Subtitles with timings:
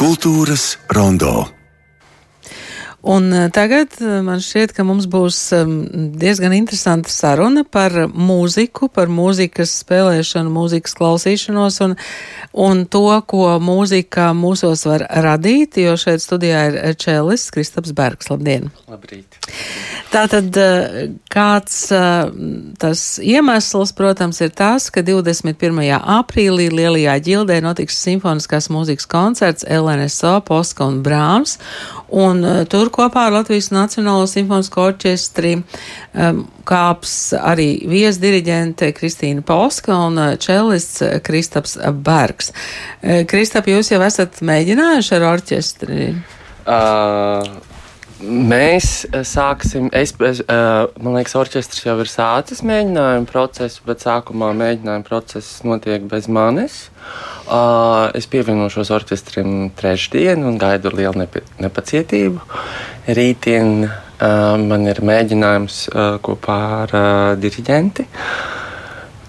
[0.00, 1.59] Kultūras rondo.
[3.02, 5.38] Un eh, tagad eh, man šķiet, ka mums būs
[6.20, 11.96] diezgan interesanta saruna par mūziku, par mūzikas spēlēšanu, mūzikas klausīšanos un,
[12.52, 18.28] un to, ko mūzika mūsos var radīt, jo šeit studijā ir Čēlis Kristaps Bergs.
[18.28, 18.68] Labdien!
[18.90, 19.40] Labrīt!
[20.12, 21.78] Tātad eh, kāds
[22.80, 25.80] tas iemesls, protams, ir tas, ka 21.
[25.96, 31.56] aprīlī Lielajā ģildē notiks simfoniskās mūzikas koncerts LNSO, Poska un Brāms,
[32.10, 40.20] un tur kopā ar Latvijas Nacionālo simfonisko orķestri um, kāps arī viesdiriģente Kristīna Polska un
[40.20, 42.52] uh, čelists Kristaps Bergs.
[43.00, 46.12] Uh, Kristap, jūs jau esat mēģinājuši ar orķestri?
[46.66, 47.69] Uh...
[48.20, 55.06] Mēs sāksim, es, es, man liekas, orķestris jau ir sācis mēģinājumu procesu, bet sākumā mēģinājuma
[55.06, 56.82] process notiek bez manis.
[58.18, 61.24] Es pievienošos orķestrim trešdien un gaidu lielu
[61.64, 62.44] nepacietību.
[63.08, 63.88] Rītdien
[64.68, 65.82] man ir mēģinājums
[66.26, 66.96] kopā ar
[67.40, 68.08] diriģenti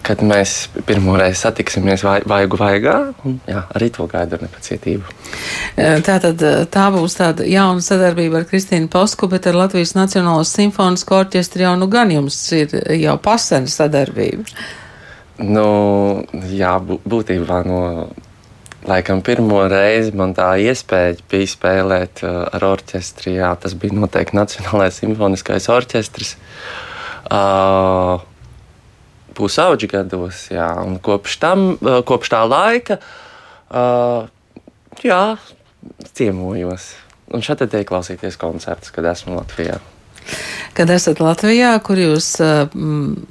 [0.05, 2.95] kad mēs pirmo reizi satiksimies vai, vaigu vaigā.
[3.27, 5.15] Un, jā, arī to gaidu ar nepacietību.
[5.77, 11.21] Tā tad tā būs tāda jauna sadarbība ar Kristīnu Posku, bet ar Latvijas Nacionālo simfonisko
[11.23, 14.47] orķestri jau nu gan jums ir jau pasena sadarbība.
[15.41, 15.67] Nu,
[16.51, 17.85] jā, būtībā no.
[18.81, 23.35] Laikam pirmo reizi man tā iespēja bija spēlēt uh, ar orķestri.
[23.37, 26.31] Jā, tas bija noteikti Nacionālais simfoniskais orķestris.
[27.29, 28.23] Uh,
[29.41, 32.99] pusauģi gados, jā, un kopš, tam, eh, kopš tā laika,
[33.71, 34.27] uh,
[35.03, 35.23] jā,
[36.13, 36.91] ciemojos.
[37.31, 39.79] Un šeit tiek klausīties koncertus, kad esmu Latvijā.
[40.75, 42.67] Kad esat Latvijā, kur jūs uh,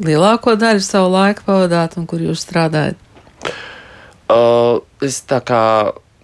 [0.05, 2.97] lielāko daļu savu laiku pavadāt un kur jūs strādājat?
[4.31, 5.63] Uh, es tā kā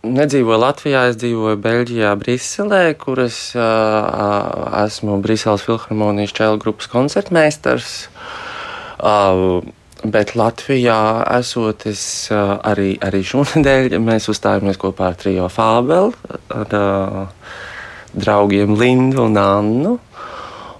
[0.06, 8.06] nedzīvoju Latvijā, es dzīvoju Beļģijā, Briselē, kur es uh, esmu Briseles filharmonijas čēlu grupas koncertmeistars.
[8.06, 8.45] Uh,
[10.04, 10.98] bet Latvijā
[11.38, 12.02] esot es
[12.32, 16.12] uh, arī, arī šonadēļ mēs uzstājāmies kopā ar Trio Fābeli,
[16.54, 17.54] ar uh,
[18.16, 19.94] draugiem Lindu un Annu.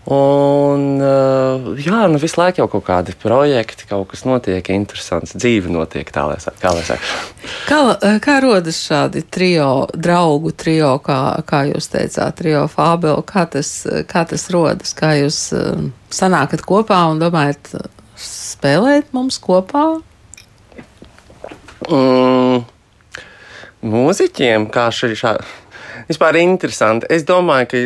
[0.07, 5.73] Un, uh, jā, nu visu laiku jau kaut kādi projekti, kaut kas notiek, interesants dzīve
[5.75, 6.61] notiek tā, lai saka.
[6.63, 7.17] Kā, lai saka.
[7.67, 7.81] kā,
[8.23, 11.19] kā rodas šādi trio, draugu trio, kā,
[11.49, 13.73] kā jūs teicāt, trio Fābeli, kā tas,
[14.07, 15.41] kā tas rodas, kā jūs
[16.15, 17.75] sanākat kopā un domājat,
[18.55, 19.87] spēlēt mums kopā?
[21.87, 22.65] Mm,
[23.87, 25.47] mūziķiem, kā šī šāda.
[26.07, 27.09] Vispār interesanti.
[27.11, 27.81] Es domāju, ka,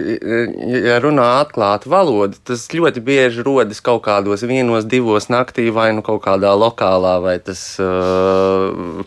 [0.84, 6.04] ja runā atklāta valoda, tas ļoti bieži rodas kaut kādos vienos, divos naktī, vai nu
[6.04, 7.62] kaut kādā lokālā, vai tas.
[7.80, 9.00] Uh...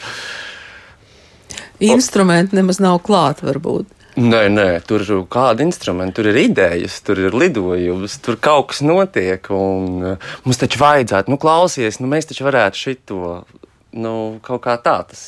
[1.84, 3.90] Instrumenti nemaz nav klāti, varbūt.
[4.13, 8.84] Nē, nē, tur ir kāda instrumenta, tur ir idejas, tur ir lidojums, tur kaut kas
[8.85, 9.47] notiek.
[9.50, 13.31] Un, uh, mums taču vajadzētu, nu, klausies, nu, mēs taču varētu šito.
[13.94, 14.13] Nu,
[14.46, 15.24] kaut kā tā tas.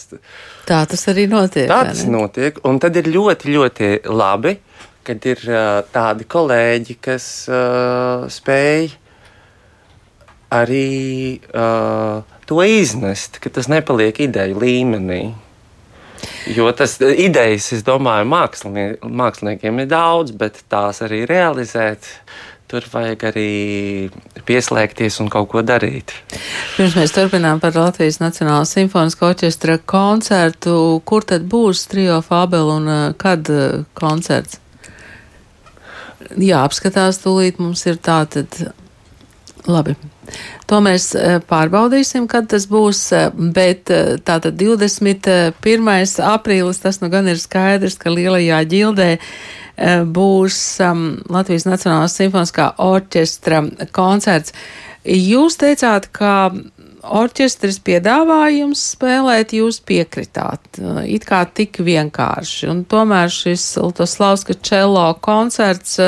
[0.65, 1.67] Tā tas arī notiek.
[1.69, 2.57] Tā tas notiek.
[2.65, 4.55] Un tad ir ļoti, ļoti labi,
[5.05, 8.93] kad ir uh, tādi kolēģi, kas uh, spēj
[10.53, 15.23] arī uh, to iznest, ka tas nepaliek ideju līmenī.
[16.55, 22.09] Jo tas e, idejas, es domāju, mākslinie, māksliniekiem ir daudz, bet tās arī realizēt.
[22.65, 23.49] Tur vajag arī
[24.47, 26.15] pieslēgties un kaut ko darīt.
[26.73, 30.73] Pirms mēs turpinām par Latvijas Nacionālā simfoniskā orķestra koncertu,
[31.05, 34.61] kur tad būs trio Fabel un e, kad e, koncerts?
[36.41, 38.57] Jā, apskatās tūlīt mums ir tā tad
[39.69, 39.93] labi.
[40.69, 45.53] To mēs e, pārbaudīsim, kad tas būs, e, bet e, tātad 21.
[46.29, 49.11] aprīlis, tas nu gan ir skaidrs, ka lielajā ģildē
[50.15, 53.59] būs um, Latvijas Nacionālās simfoniskā orķestra
[53.91, 54.53] koncerts.
[55.03, 56.53] Jūs teicāt, ka
[57.05, 60.79] orķestris piedāvāja jums spēlēt, jūs piekritāt.
[61.05, 62.69] It kā tik vienkārši.
[62.71, 65.99] Un tomēr šis Lutoslavska čelo koncerts.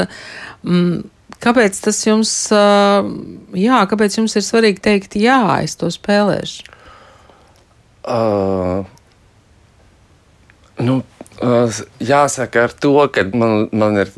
[0.64, 1.04] Mm,
[1.44, 6.74] Kāpēc tas jums, jā, kāpēc jums ir svarīgi teikt, jā, es to spēlēšu?
[8.08, 8.88] Uh,
[10.80, 11.02] nu,
[11.44, 14.14] uh, jāsaka ar to, ka man, man ir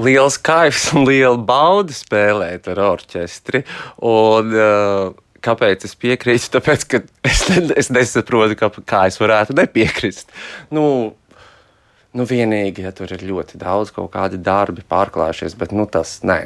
[0.00, 3.64] liels kaifs un liela bauda spēlēt ar orķestri.
[4.02, 6.50] Un, uh, Kāpēc es piekrītu?
[6.52, 7.38] Tāpēc, ka es,
[7.80, 10.28] es nesaprotu, kā, kā es varētu nepiekrist.
[10.68, 10.82] Nu,
[12.16, 16.40] Nu, vienīgi, ja tur ir ļoti daudz kaut kādi darbi pārklājušies, bet nu, tas nē.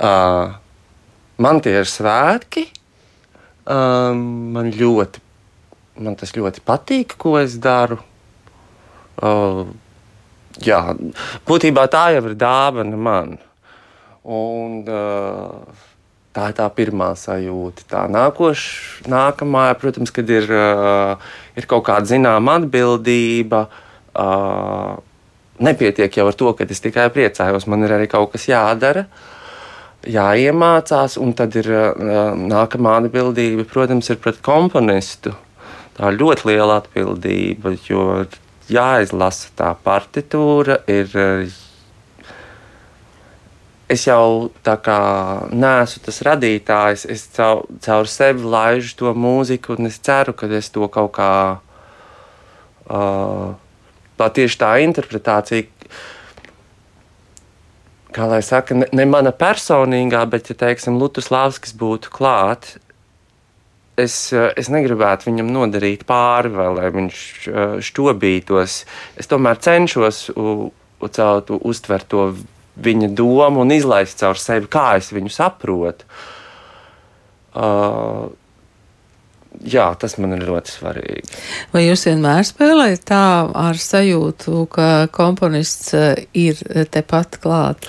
[0.00, 0.54] Uh,
[1.36, 2.70] man tie ir svētki.
[3.64, 4.24] Um,
[4.56, 5.24] man ļoti
[6.00, 8.00] man tas ļoti patīk, ko es daru.
[9.22, 9.64] Uh,
[10.64, 10.80] jā,
[11.46, 13.36] būtībā tā jau ir dāvana man.
[14.24, 15.84] Un, uh,
[16.34, 17.86] tā ir tā pirmā sajūta.
[17.90, 23.66] Tā nākošā, nākamā, protams, kad ir, uh, ir kaut kāda zināma atbildība.
[23.68, 23.83] Uh,
[24.14, 29.06] nepietiek jau ar to, ka es tikai priecājos, man ir arī kaut kas jādara.
[30.04, 35.32] Jāiemācās, un tad ir uh, nākamā atbildība, protams, ir pret komponistu.
[35.96, 38.26] Tā ir ļoti liela atbildība, jo
[38.68, 41.08] jāizlasa tā partitūra, ir
[43.88, 44.98] es jau tā kā
[45.52, 50.70] neesmu tas radītājs, es caur, caur sevi laižu to mūziku, un es ceru, ka es
[50.74, 51.32] to kaut kā
[52.88, 53.52] uh,
[54.20, 55.68] tā tieši tā interpretācija.
[58.14, 62.76] Kā lai saka, ne, ne mana personīgā, bet, ja teiksim, Lutuslavskis būtu klāt,
[63.98, 67.24] es, es negribētu viņam nodarīt pāri, vai lai viņš
[67.88, 68.78] šķobītos.
[69.18, 72.30] Es tomēr cenšos u, u, caur to uztvert to
[72.84, 76.06] viņa domu un izlaist caur sevi, kā es viņu saprotu.
[77.54, 78.32] Uh,
[79.62, 81.36] jā, tas man ir ļoti svarīgi.
[81.74, 86.60] Vai jūs vienmēr spēlējat tā ar sajūtu, ka komponists uh, ir
[86.94, 87.88] tepat klāt?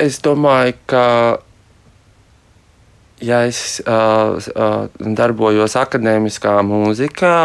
[0.00, 1.06] Es domāju, ka
[3.24, 7.36] ja es uh, uh, darbojos akadēmiskā mūzikā,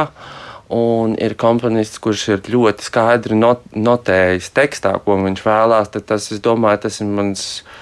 [0.74, 6.32] un ir komponists, kurš ir ļoti skaidri not, notējis tekstā, ko viņš vēlās, tad tas,
[6.34, 7.46] es domāju, tas ir mans.
[7.60, 7.79] Uh,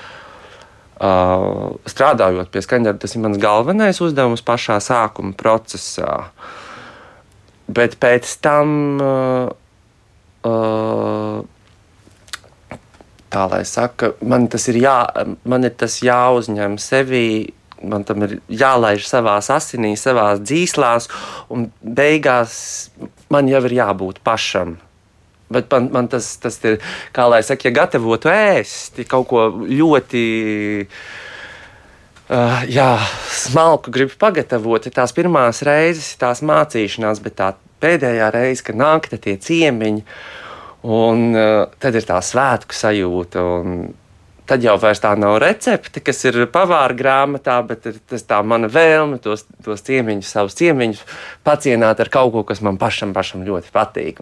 [0.98, 6.30] strādājot pie skaņdarba, tas ir mans galvenais uzdevums pašā sākuma procesā.
[7.68, 9.50] Bet pēc tam, uh,
[10.48, 11.44] uh,
[13.30, 14.98] tā lai saka, man tas ir, jā,
[15.46, 17.30] man ir tas jāuzņem sevī
[17.84, 21.10] man tam ir jālaiž savā asinīs, savā dzīslās,
[21.54, 22.90] un beigās
[23.30, 24.78] man jau ir jābūt pašam.
[25.54, 26.82] Bet man, man tas, tas ir,
[27.16, 30.24] kā lai saka, ja gatavotu ēst kaut ko ļoti.
[32.28, 32.90] Uh, jā,
[33.32, 34.90] smalku gribu pagatavot.
[34.92, 37.54] Tās pirmās reizes, tās mācīšanās, bet tā
[37.84, 40.04] pēdējā reize, kad nāk tie ciemiņi,
[40.84, 43.46] un uh, tad ir tā svētku sajūta.
[44.48, 49.44] Tad jau tā nav recepte, kas ir pavāra grāmatā, bet tas tā mana vēlme tos,
[49.64, 51.02] tos ciemiņus, savus ciemiņus
[51.44, 54.22] pacienāt ar kaut ko, kas man pašam, pašam ļoti patīk.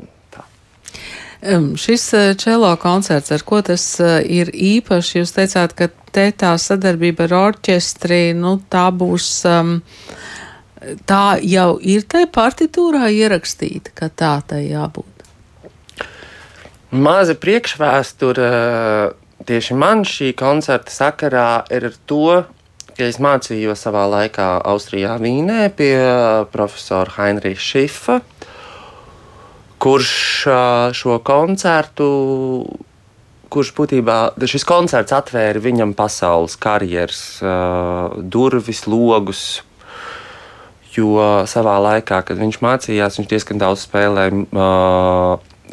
[1.78, 2.08] Šis
[2.42, 7.36] čelo koncerts, ar ko tas uh, ir īpašs, jūs teicāt, ka te tā sadarbība ar
[7.42, 9.76] orķestri, nu tā būs, um,
[11.06, 15.12] tā jau ir tai partitūrā ierakstīta, ka tā tai jābūt.
[16.96, 18.50] Maza priekšvēsture
[19.46, 22.44] tieši man šī koncerta sakarā ir ar to,
[22.96, 25.96] ka es mācījos savā laikā Austrijā Vīnē pie
[26.54, 28.22] profesora Heinricha Šifa,
[29.86, 30.12] kurš
[30.98, 32.10] šo koncertu,
[33.54, 34.18] kurš būtībā
[34.50, 37.22] šis koncerts atvēra viņam pasaules karjeras
[38.18, 39.46] durvis, logus.
[40.96, 44.32] Jo savā laikā, kad viņš mācījās, viņš diezgan daudz spēlēja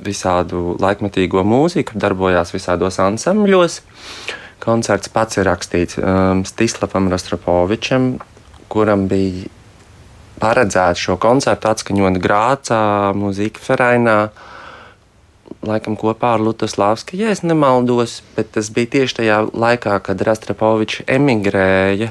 [0.02, 3.78] visādu laikmatīgo mūziku, darbojās visādos ansambļos.
[4.62, 8.16] Koncerts pats ir rakstīts um, Stislavam Rastropovičam,
[8.72, 9.48] kuram bija
[10.42, 12.82] paredzēts šo koncertu atskaņot Grācā,
[13.16, 14.18] Mūzika Ferēnā.
[15.62, 21.04] Laikam kopā ar Lutaslavski, ja es nemaldos, bet tas bija tieši tajā laikā, kad Rastropovičs
[21.12, 22.08] emigrēja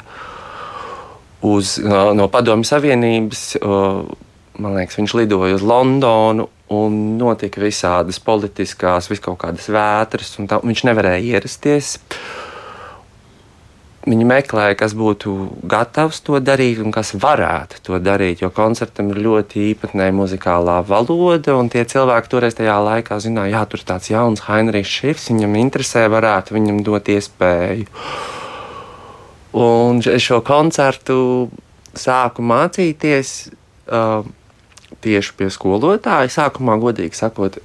[1.41, 3.43] uz, no, no Padomju Savienības.
[4.61, 10.47] Man liekas, viņš lidoja uz Londonu un notika visādas politiskās, vis kaut kādas vētras, un
[10.51, 11.97] tā, viņš nevarēja ierasties.
[14.01, 15.34] Viņi meklēja, kas būtu
[15.70, 21.53] gatavs to darīt un kas varētu to darīt, jo koncertam ir ļoti īpatnēja muzikālā valoda,
[21.60, 25.60] un tie cilvēki toreiz tajā laikā zināja, jā, tur ir tāds jauns Heinrichs Šifs, viņam
[25.62, 27.86] interesē, varētu viņam dot iespēju.
[29.62, 31.17] Un šo koncertu
[31.93, 33.51] sāku mācīties.
[33.91, 34.24] Uh,
[35.01, 36.29] tieši pie skolotāja.
[36.31, 37.58] Sākumā, godīgi sakot,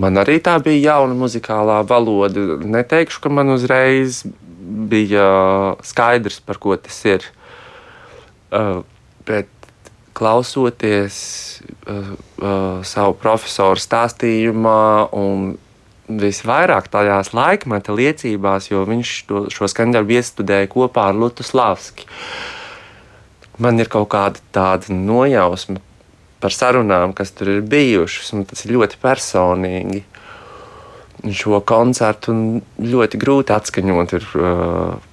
[0.00, 2.58] man arī tā bija jauna muzikālā valoda.
[2.62, 4.22] Neteikšu, ka man uzreiz
[4.62, 5.26] bija
[5.86, 7.26] skaidrs, par ko tas ir.
[9.26, 9.50] Bet
[10.12, 11.16] klausoties
[12.86, 15.52] savu profesoru stāstījumā un
[16.12, 22.04] visvairāk tajās laikmeta liecībās, jo viņš to, šo skaņdarbu iestudēja kopā ar Lutu Slavski.
[22.04, 22.58] Uh,
[23.62, 25.80] man ir kaut kāda tāda nojausma
[26.42, 30.02] par sarunām, kas tur ir bijušas, un tas ir ļoti personīgi.
[31.22, 32.34] Šo koncertu
[32.82, 34.14] ļoti grūti atskaņot.
[34.18, 35.10] Ir, uh,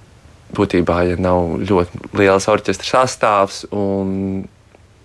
[0.56, 4.42] būtībā, ja nav ļoti liels orķestra sastāvs, un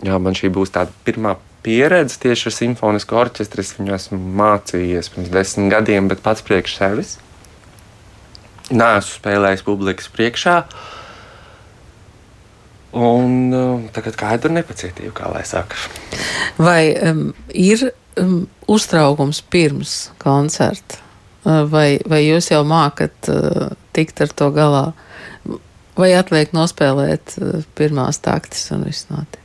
[0.05, 1.35] jā, man šī būs tāda pirmā
[1.65, 3.65] pieredze tieši ar simfonisku orķestri.
[3.65, 7.15] Es viņu esmu mācījies pirms desmit gadiem, bet pats priekš sevis.
[8.73, 10.59] Nē, esmu spēlējis publikas priekšā.
[12.95, 15.75] Un uh, tagad gaidu ar nepacietību, kā lai saka.
[16.55, 17.89] Vai um, ir
[18.21, 21.01] um, uztraukums pirms koncerta?
[21.43, 24.85] Uh, vai, vai jūs jau mākat uh, tikt ar to galā?
[25.99, 29.41] Vai atliek nospēlēt uh, pirmās taktis un viss notiek?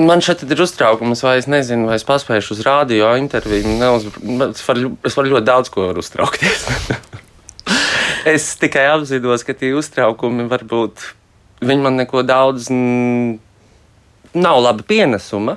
[0.00, 3.76] Man šeit ir uztraukums, vai es nezinu, vai es paspēju uz rādio interviju.
[3.80, 4.08] Neuz...
[4.50, 6.66] Es, varu, es varu ļoti daudz ko uztraukties.
[8.26, 11.04] es tikai apzinos, ka tie uztraukumi var būt.
[11.62, 12.68] Viņi man neko daudz
[14.36, 15.56] nav laba pienesuma.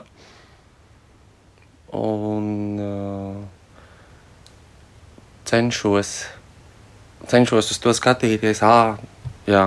[1.89, 2.45] Un
[2.77, 3.39] uh,
[5.49, 6.13] cenšos,
[7.25, 8.99] cenšos uz to skatīties, ah,
[9.49, 9.65] jā,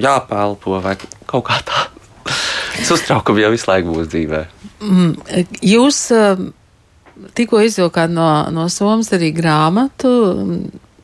[0.00, 0.96] jāpelpo vai
[1.28, 1.84] kaut kā tā.
[2.78, 4.40] Tas uztraukums jau visu laiku būs dzīvē.
[4.80, 5.12] Mm,
[5.66, 6.40] jūs eh,
[7.36, 10.12] tikko izvilkāt no, no Somijas arī grāmatu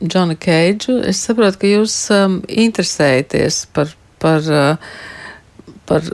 [0.05, 0.99] Džona Keidžu.
[1.09, 3.91] Es saprotu, ka jūs um, interesējaties par,
[4.23, 6.07] par, uh, par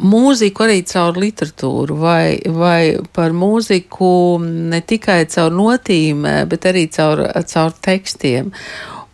[0.00, 4.12] mūziku arī caur literatūru, vai, vai par mūziku
[4.44, 8.52] ne tikai caur notīm, bet arī caur, caur tekstiem.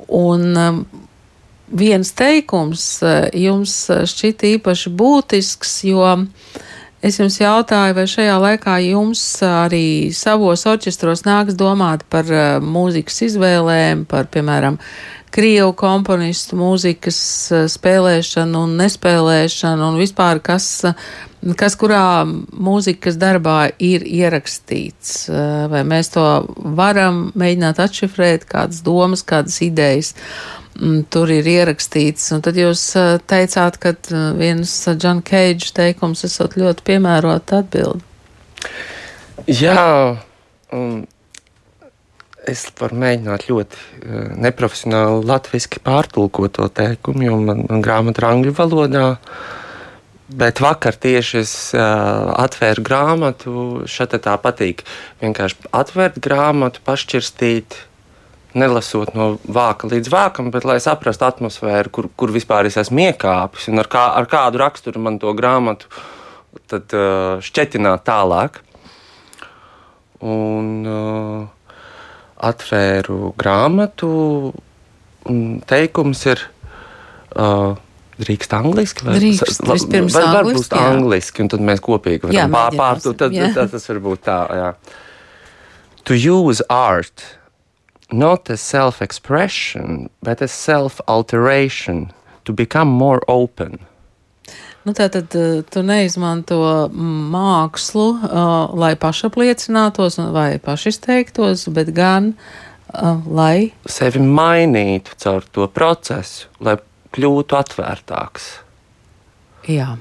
[0.06, 0.84] Un um,
[1.66, 6.04] viens teikums eh, jums šķita īpaši būtisks, jo
[7.04, 13.22] es jums jautāju, vai šajā laikā jums arī savos orķestros nāks domāt par eh, mūzikas
[13.28, 14.80] izvēlēm, par, piemēram,
[15.36, 17.16] Krievu komponistu mūzikas
[17.68, 20.68] spēlēšanu un nespēlēšanu un vispār kas,
[21.60, 25.26] kas kurā mūzikas darbā ir ierakstīts.
[25.68, 26.24] Vai mēs to
[26.78, 30.14] varam mēģināt atšifrēt, kādas domas, kādas idejas.
[30.14, 30.65] Mm,
[31.10, 32.28] tur ir ierakstīts.
[32.36, 32.82] Un tad jūs
[33.30, 33.94] teicāt, ka
[34.38, 38.04] viens Džona Keidža teikums esot ļoti piemērota atbildi.
[39.46, 40.16] Jā,
[40.74, 41.04] un
[42.46, 48.56] es varu mēģināt ļoti neprofesionāli latviešu pārtulkot to teikumu, jo man, man grāmata ir angļu
[48.56, 49.06] valodā.
[50.26, 53.52] Bet vakar tieši es uh, atvēru grāmatu.
[53.86, 54.82] Šeit tā patīk.
[55.22, 57.76] Vienkārši atvērt grāmatu, pašķirstīt,
[58.56, 63.68] nelasot no vāka līdz vākam, bet lai saprastu atmosfēru, kur, kur vispār es esmu iekāpis
[63.72, 65.90] un ar, kā, ar kādu raksturu man to grāmatu
[66.70, 68.62] tad, uh, šķetināt tālāk.
[70.26, 71.42] Un uh,
[72.36, 74.12] atvēru grāmatu,
[75.28, 76.46] un teikums ir.
[77.36, 77.74] Uh,
[78.16, 83.18] Drīkst angliski, vai Drīkst, vispirms var, var būt angliski, un tad mēs kopīgi varam pārpārtūt.
[83.20, 84.70] Tad, tad, tad tas var būt tā, jā.
[86.08, 87.26] To use art
[88.12, 92.12] not as self expression, but as self alteration,
[92.44, 93.78] to become more open.
[94.86, 96.60] Nu, Tātad eh, tu neizmanto
[96.94, 106.46] mākslu, uh, lai pašapliecinātos vai pašizteiktos, bet gan uh, lai sevi mainītu caur to procesu,
[106.62, 106.76] lai
[107.16, 108.46] kļūtu atvērtāks.
[109.66, 109.96] Jā.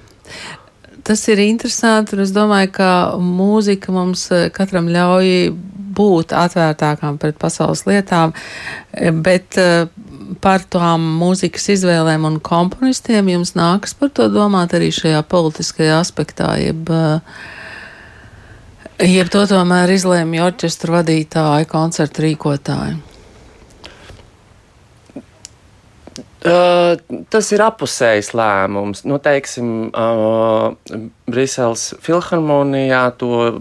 [1.05, 2.89] Tas ir interesanti, un es domāju, ka
[3.21, 5.33] mūzika mums katram ļauj
[5.95, 8.33] būt atvērtākām pret pasaules lietām,
[9.25, 9.87] bet eh,
[10.41, 16.49] par tām mūzikas izvēlēm un komponistiem jums nākas par to domāt arī šajā politiskajā aspektā,
[16.61, 17.19] jeb, eh,
[19.15, 22.95] jeb to tomēr izlēmja orķestra vadītāji, koncertu rīkotāji.
[26.45, 26.93] Uh,
[27.33, 29.01] tas ir apusējs lēmums.
[29.09, 30.75] Nu, teiksim, uh,
[31.25, 33.55] Briseles filharmonijā to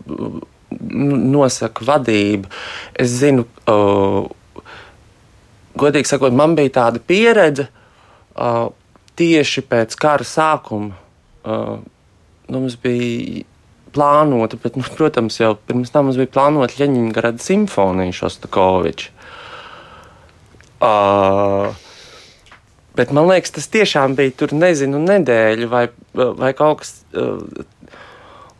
[0.95, 2.51] nosaka vadība.
[2.95, 4.29] Es zinu, uh,
[5.79, 8.69] godīgi sakot, man bija tāda pieredze uh,
[9.19, 10.95] tieši pēc kara sākuma.
[11.45, 11.83] Uh,
[12.49, 13.45] nu, mums bija
[13.95, 19.13] plānota, bet, nu, protams, jau pirms tam mums bija plānota Ļeņņģerada simfonija Šostakoviča.
[20.85, 21.71] Uh,
[22.99, 26.99] bet man liekas, tas tiešām bija tur, nezinu, nedēļa vai, vai kaut kas.
[27.15, 27.65] Uh,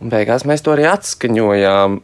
[0.05, 1.95] Un beigās mēs to arī atskaņojām.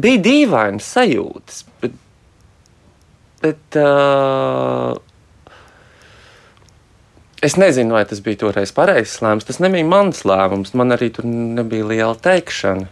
[0.00, 1.96] Bija dīvainas sajūtas, bet,
[3.42, 4.94] bet uh,
[7.44, 9.44] es nezinu, vai tas bija toreiz pareizs lēmums.
[9.50, 12.88] Tas nebija mans lēmums, man arī tur nebija liela teikšana.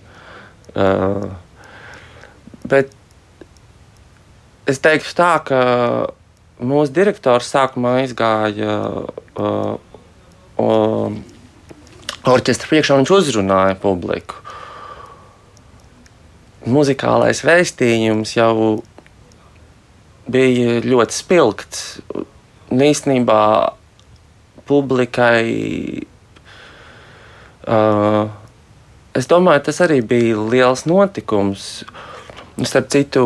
[0.77, 1.31] Uh,
[2.69, 2.93] bet
[4.69, 5.63] es teiktu tā, ka
[6.61, 8.77] mūsu direktors sākumā izgāja
[9.41, 9.79] uh,
[10.61, 11.17] uh,
[12.33, 14.41] orķestra priekšā viņš uzrunāja publiku.
[16.67, 18.83] Muzikālais vēstījums jau
[20.27, 21.85] bija ļoti spilgts.
[22.75, 23.43] Un īstenībā
[24.67, 26.03] publikai.
[27.67, 28.27] Uh,
[29.15, 31.85] es domāju, tas arī bija liels notikums.
[32.57, 33.23] Starp citu,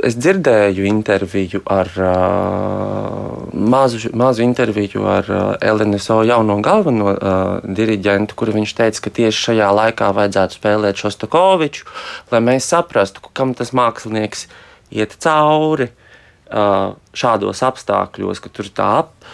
[0.00, 8.38] es dzirdēju interviju ar uh, mazu, mazu interviju ar uh, LNSO jauno galveno uh, diriģentu,
[8.40, 11.84] kur viņš teica, ka tieši šajā laikā vajadzētu spēlēt Šostakoviču,
[12.32, 14.46] lai mēs saprastu, kam tas mākslinieks
[14.96, 19.30] iet cauri uh, šādos apstākļos, ka tur tā ap.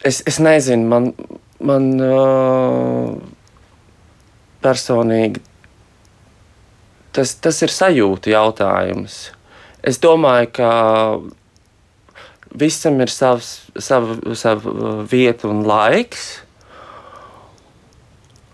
[0.00, 1.12] Es, es nezinu, man,
[1.60, 3.16] man uh,
[4.64, 5.51] personīgi
[7.12, 9.30] tas, tas ir sajūta jautājums.
[9.82, 10.70] Es domāju, ka
[12.58, 16.26] visam ir savs, sava, sava vieta un laiks.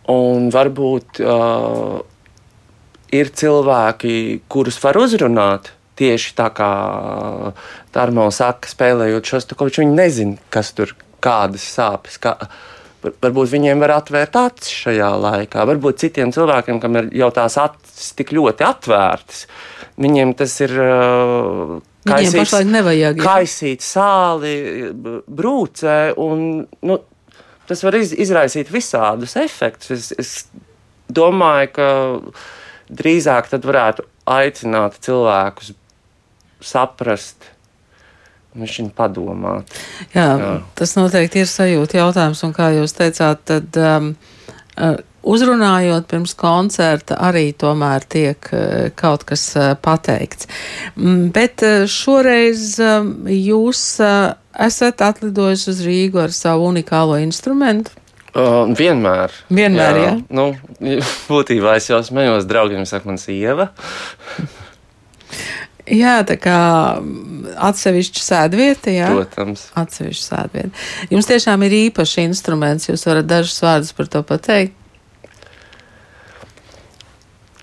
[0.09, 1.99] Un varbūt uh,
[3.13, 4.15] ir cilvēki,
[4.49, 6.71] kurus var uzrunāt tieši tā kā
[7.93, 9.83] Tārmo saka, spēlējot šos takočus.
[9.83, 12.17] Viņi nezina, kas tur kādas sāpes.
[12.23, 12.37] Kā,
[13.03, 15.67] varbūt viņiem var atvērt acis šajā laikā.
[15.69, 19.45] Varbūt citiem cilvēkiem, kam ir jau tās acis tik ļoti atvērtas,
[20.01, 20.75] viņiem tas ir.
[20.79, 21.79] Uh,
[22.09, 23.19] Viņiem pašlaik nevajag.
[23.21, 24.55] Kaisīt sāli,
[25.29, 26.97] brūcē, un nu,
[27.69, 29.91] tas var iz, izraisīt visādus efektus.
[29.93, 31.89] Es, es domāju, ka
[32.89, 35.75] drīzāk tad varētu aicināt cilvēkus
[36.65, 37.51] saprast,
[38.57, 39.77] Viņš viņu padomāt.
[40.15, 44.09] Jā, Jā, tas noteikti ir sajūta jautājums, un kā jūs teicāt, tad um,
[44.75, 44.97] uh,
[45.29, 50.49] uzrunājot pirms koncerta arī tomēr tiek uh, kaut kas uh, pateikts.
[50.97, 51.63] Mm, bet
[51.93, 57.95] šoreiz um, jūs esat atlidojis uz Rīgu ar savu unikālo instrumentu.
[58.39, 59.33] Uh, vienmēr.
[59.51, 60.11] Vienmēr, jā.
[60.11, 60.17] jā.
[60.31, 60.51] Nu,
[61.31, 63.71] būtībā es jau smējos, draugiem saka, man sieva.
[65.95, 66.59] Jā, tā kā
[67.69, 69.09] atsevišķa sēdvieta, jā.
[69.15, 69.69] Protams.
[69.79, 70.85] Atsevišķa sēdvieta.
[71.13, 74.75] Jums tiešām ir īpašs instruments, jūs varat dažus vārdus par to pateikt.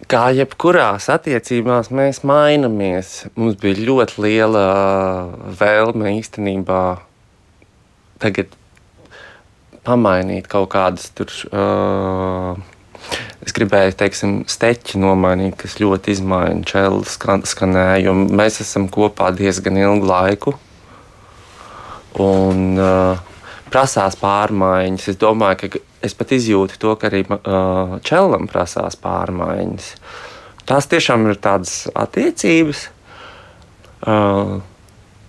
[0.05, 3.23] Kā jebkurās attiecībās mēs mainamies.
[3.33, 4.65] Mums bija ļoti liela
[5.57, 6.81] vēlme īstenībā
[8.21, 8.53] tagad
[9.85, 11.33] pamainīt kaut kādas tur.
[11.49, 12.61] Uh,
[13.45, 18.29] Es gribēju, teiksim, steķi nomainīt, kas ļoti izmaina čelu skan skanējumu.
[18.33, 20.55] Mēs esam kopā diezgan ilgu laiku.
[22.25, 23.21] Un uh,
[23.69, 25.09] prasās pārmaiņas.
[25.13, 29.93] Es domāju, ka es pat izjūtu to, ka arī uh, čelam prasās pārmaiņas.
[30.65, 32.87] Tās tiešām ir tādas attiecības.
[34.05, 34.57] Uh,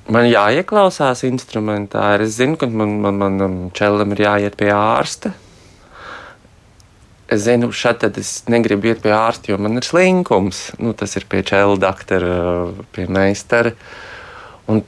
[0.09, 2.15] man jāieklausās instrumentā.
[2.25, 5.37] Es zinu, ka man, man, manam čelam ir jāiet pie ārsta
[7.29, 10.71] es zinu, šeit es negribu iet pie ārsta, jo man ir slinkums.
[10.83, 12.37] Nu, tas ir pie čēla doktora,
[12.95, 13.73] pie meistara.
[14.71, 14.83] Un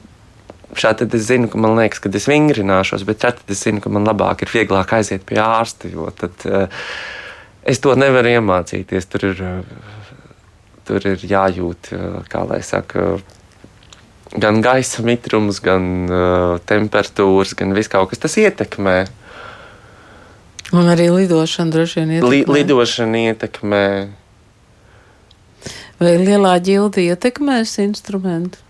[0.79, 4.07] šeit es zinu, ka man liekas, ka es vingrināšos, bet šeit es zinu, ka man
[4.07, 6.85] labāk ir vieglāk aiziet pie ārsta, tad uh,
[7.67, 9.09] es to nevaru iemācīties.
[9.11, 10.15] Tur ir, uh,
[10.87, 13.17] tur ir jājūt, uh, kā lai saka.
[14.29, 18.99] Gan gaisa mitrums, gan uh, temperatūras, gan viss kaut kas tas ietekmē.
[20.69, 22.31] Un arī lidošana droši vien ietekmē.
[22.31, 23.85] Li, lidošana ietekmē.
[25.99, 28.61] Vai lielā ģilde ietekmēs instrumentu?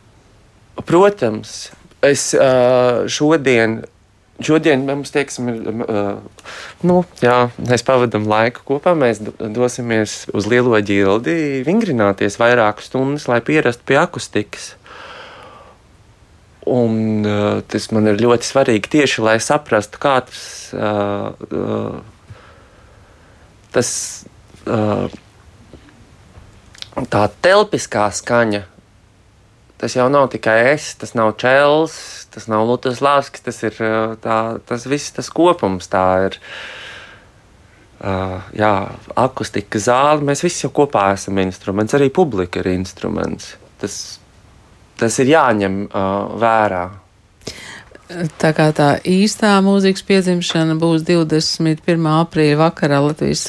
[0.88, 1.70] Protams.
[2.06, 2.32] Es
[3.12, 3.82] šodien
[4.40, 5.66] Šodien mums, teiksim, ir,
[6.88, 8.94] nu, jā, mēs pavadām laiku kopā.
[8.96, 9.20] Mēs
[9.52, 14.70] dosimies uz lielo ģildi, vingrināties vairākas stundas, lai pierastu pie akustikas.
[16.70, 20.42] Un, uh, tas man ir ļoti svarīgi tieši, lai saprastu, kā tas,
[20.78, 21.96] uh, uh,
[23.74, 23.90] tas
[24.70, 25.08] uh,
[27.10, 28.66] tā telpiskā skaņa.
[29.80, 31.96] Tas jau nav tikai es, tas nav čels,
[32.34, 35.88] tas nav Lutas Lavskis, tas ir uh, tā, tas viss tas kopums.
[35.90, 36.38] Tā ir
[38.04, 38.74] uh, jā,
[39.18, 40.22] akustika zāle.
[40.28, 43.56] Mēs visi jau kopā esam instruments, arī publika ir instruments.
[43.80, 44.20] Tas
[45.00, 46.10] tas ir jāņem uh,
[46.40, 46.88] vērā.
[48.42, 52.08] Tā kā tā īstā mūzikas piedzimšana būs 21.
[52.10, 53.44] aprīļa vakarā Latvijas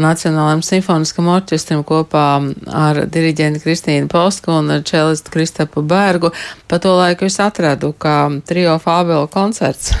[0.00, 2.24] Nacionālajam simfoniskam orķestram kopā
[2.72, 6.32] ar diriģentu Kristīnu Postku un čelistu Kristapu Bērgu.
[6.72, 8.16] Pa to laiku es atradu, kā
[8.48, 9.92] trio Fābela koncerts.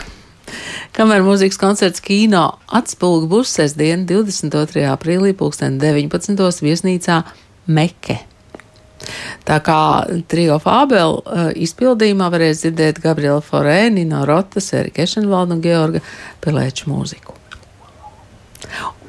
[0.96, 4.88] Kamēr mūzikas koncerts kino atspulga būs sestdien 22.
[4.88, 6.64] aprīlī 2019.
[6.64, 7.22] viesnīcā
[7.68, 8.22] Meke.
[9.48, 9.78] Tā kā
[10.30, 16.02] trio Fābel uh, izpildījumā varēs dzirdēt Gabriela Forē, Nino Rotas, Erika Ešenvalda un Georga
[16.44, 17.36] Pelēču mūziku.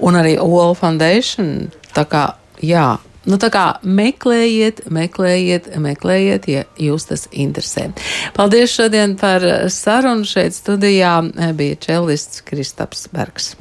[0.04, 2.28] Un arī Wall Foundation, tā kā,
[2.60, 7.88] jā, Nu, tā kā meklējiet, meklējiet, meklējiet, ja jūs tas interesē.
[8.36, 10.28] Paldies šodien par sarunu.
[10.28, 11.16] Šeit studijā
[11.56, 13.54] bija čelists Kristaps Bergs.